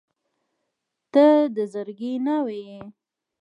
[1.13, 1.25] •ته
[1.55, 2.81] د زړګي ناوې یې.